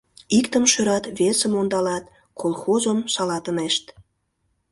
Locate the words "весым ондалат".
1.19-2.05